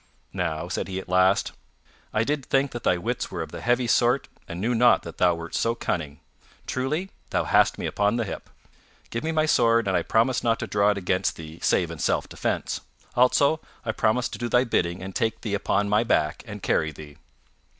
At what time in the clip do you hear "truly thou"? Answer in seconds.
6.65-7.43